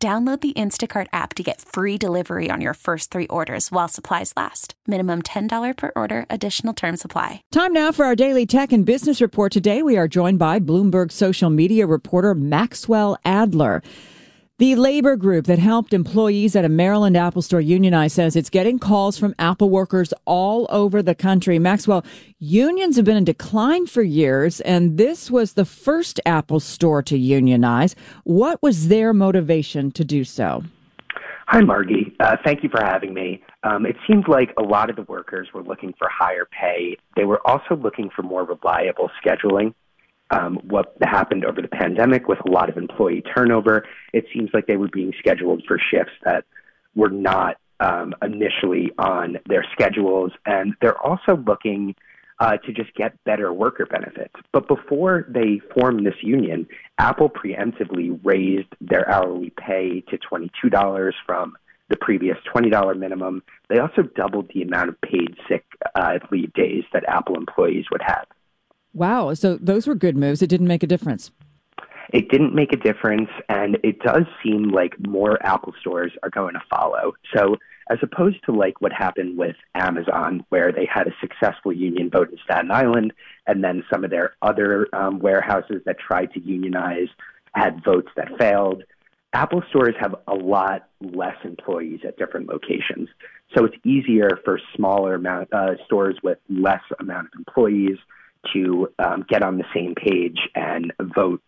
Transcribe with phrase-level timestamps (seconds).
[0.00, 4.32] Download the Instacart app to get free delivery on your first three orders while supplies
[4.36, 4.74] last.
[4.86, 7.42] Minimum $10 per order, additional term supply.
[7.50, 9.50] Time now for our daily tech and business report.
[9.50, 13.82] Today we are joined by Bloomberg social media reporter Maxwell Adler.
[14.58, 18.80] The labor group that helped employees at a Maryland Apple store unionize says it's getting
[18.80, 21.60] calls from Apple workers all over the country.
[21.60, 22.04] Maxwell,
[22.40, 27.16] unions have been in decline for years, and this was the first Apple store to
[27.16, 27.94] unionize.
[28.24, 30.64] What was their motivation to do so?
[31.46, 32.16] Hi, Margie.
[32.18, 33.40] Uh, thank you for having me.
[33.62, 36.96] Um, it seemed like a lot of the workers were looking for higher pay.
[37.14, 39.72] They were also looking for more reliable scheduling
[40.30, 43.86] um, what happened over the pandemic with a lot of employee turnover.
[44.12, 46.44] It seems like they were being scheduled for shifts that
[46.94, 51.94] were not um, initially on their schedules, and they're also looking
[52.40, 54.34] uh, to just get better worker benefits.
[54.52, 56.66] But before they formed this union,
[56.98, 61.56] Apple preemptively raised their hourly pay to $22 from
[61.88, 63.42] the previous $20 minimum.
[63.68, 68.02] They also doubled the amount of paid sick uh, leave days that Apple employees would
[68.04, 68.26] have.
[68.92, 69.34] Wow.
[69.34, 70.42] So those were good moves.
[70.42, 71.30] It didn't make a difference.
[72.10, 76.54] It didn't make a difference, and it does seem like more Apple stores are going
[76.54, 77.12] to follow.
[77.36, 77.56] So,
[77.90, 82.30] as opposed to like what happened with Amazon, where they had a successful union vote
[82.30, 83.12] in Staten Island,
[83.46, 87.08] and then some of their other um, warehouses that tried to unionize
[87.52, 88.84] had votes that failed,
[89.34, 93.08] Apple stores have a lot less employees at different locations.
[93.54, 97.98] So it's easier for smaller amount, uh, stores with less amount of employees
[98.52, 101.42] to um, get on the same page and vote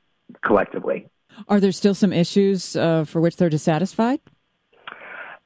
[0.44, 1.08] collectively.
[1.48, 4.20] Are there still some issues uh, for which they're dissatisfied?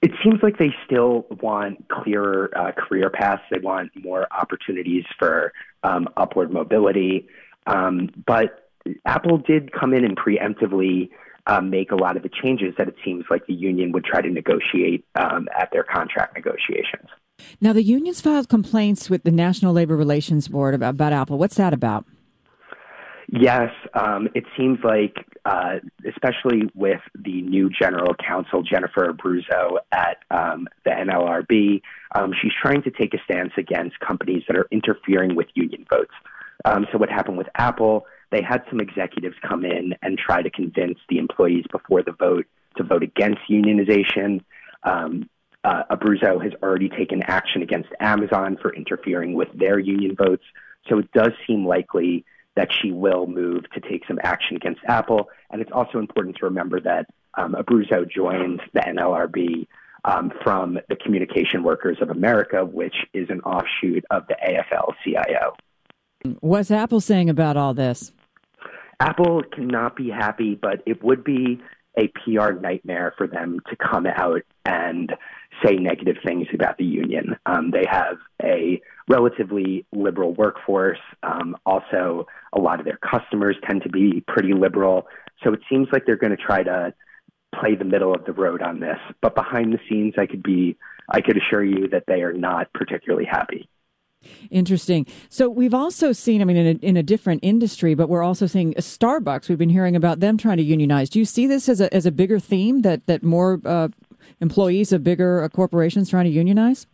[0.02, 3.42] It seems like they still want clearer uh, career paths.
[3.50, 5.52] They want more opportunities for
[5.82, 7.26] um, upward mobility.
[7.66, 8.70] Um, but
[9.06, 11.08] Apple did come in and preemptively
[11.46, 14.20] um, make a lot of the changes that it seems like the union would try
[14.20, 17.08] to negotiate um, at their contract negotiations.
[17.60, 21.38] Now, the unions filed complaints with the National Labor Relations Board about, about Apple.
[21.38, 22.04] What's that about?
[23.32, 30.18] Yes, um, it seems like, uh, especially with the new general counsel, Jennifer Abruzzo, at
[30.30, 31.80] um, the NLRB,
[32.14, 36.12] um, she's trying to take a stance against companies that are interfering with union votes.
[36.64, 40.50] Um, so, what happened with Apple, they had some executives come in and try to
[40.50, 42.46] convince the employees before the vote
[42.76, 44.44] to vote against unionization.
[44.82, 45.28] Um,
[45.64, 50.44] uh, Abruzzo has already taken action against Amazon for interfering with their union votes.
[50.88, 52.24] So it does seem likely
[52.56, 55.28] that she will move to take some action against Apple.
[55.50, 59.66] And it's also important to remember that um, Abruzzo joined the NLRB
[60.04, 65.54] um, from the Communication Workers of America, which is an offshoot of the AFL CIO.
[66.40, 68.12] What's Apple saying about all this?
[69.00, 71.60] Apple cannot be happy, but it would be
[71.98, 75.12] a PR nightmare for them to come out and
[75.64, 77.36] say negative things about the union.
[77.46, 80.98] Um, they have a relatively liberal workforce.
[81.22, 85.06] Um, also, a lot of their customers tend to be pretty liberal.
[85.42, 86.94] So it seems like they're going to try to
[87.58, 88.98] play the middle of the road on this.
[89.20, 90.76] But behind the scenes, I could be,
[91.08, 93.68] I could assure you that they are not particularly happy.
[94.50, 95.06] Interesting.
[95.28, 98.46] So we've also seen, I mean, in a, in a different industry, but we're also
[98.46, 99.48] seeing Starbucks.
[99.48, 101.10] We've been hearing about them trying to unionize.
[101.10, 103.88] Do you see this as a as a bigger theme that that more uh,
[104.40, 106.86] employees of bigger uh, corporations trying to unionize?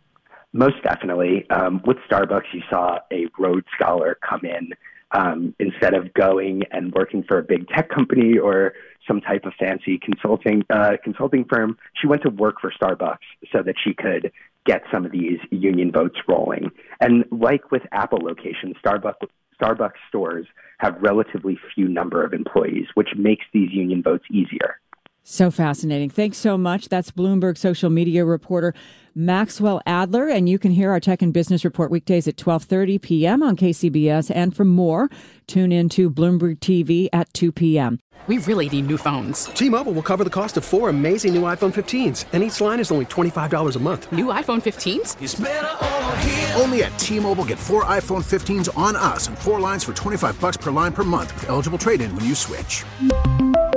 [0.53, 1.49] Most definitely.
[1.49, 4.73] Um, with Starbucks, you saw a Rhodes Scholar come in
[5.11, 8.73] um, instead of going and working for a big tech company or
[9.07, 11.77] some type of fancy consulting uh, consulting firm.
[11.99, 13.17] She went to work for Starbucks
[13.51, 14.31] so that she could
[14.65, 16.71] get some of these union votes rolling.
[16.99, 19.27] And like with Apple locations, Starbucks
[19.61, 20.47] Starbucks stores
[20.79, 24.79] have relatively few number of employees, which makes these union votes easier.
[25.23, 26.09] So fascinating.
[26.09, 26.89] Thanks so much.
[26.89, 28.73] That's Bloomberg social media reporter
[29.13, 33.43] Maxwell Adler and you can hear our Tech and Business Report weekdays at 12:30 p.m.
[33.43, 35.09] on KCBS and for more,
[35.47, 37.99] tune in to Bloomberg TV at 2 p.m.
[38.27, 39.45] We really need new phones.
[39.45, 42.91] T-Mobile will cover the cost of four amazing new iPhone 15s, and each line is
[42.91, 44.11] only $25 a month.
[44.11, 46.59] New iPhone 15s?
[46.61, 50.55] Only at T-Mobile get four iPhone 15s on us and four lines for 25 bucks
[50.55, 52.85] per line per month with eligible trade-in when you switch.